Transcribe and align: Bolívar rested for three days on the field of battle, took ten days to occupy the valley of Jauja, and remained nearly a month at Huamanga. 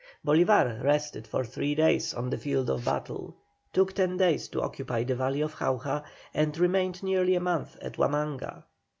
Bolívar 0.25 0.81
rested 0.83 1.27
for 1.27 1.43
three 1.45 1.75
days 1.75 2.11
on 2.11 2.31
the 2.31 2.37
field 2.39 2.71
of 2.71 2.83
battle, 2.85 3.35
took 3.71 3.93
ten 3.93 4.17
days 4.17 4.47
to 4.47 4.59
occupy 4.63 5.03
the 5.03 5.13
valley 5.13 5.41
of 5.41 5.57
Jauja, 5.57 6.03
and 6.33 6.57
remained 6.57 7.03
nearly 7.03 7.35
a 7.35 7.39
month 7.39 7.77
at 7.83 7.97
Huamanga. 7.97 8.63